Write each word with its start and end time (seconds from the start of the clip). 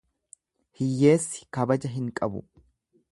Hiyyeessi 0.79 1.45
kabaja 1.59 1.93
hin 1.99 2.09
qabu. 2.21 2.43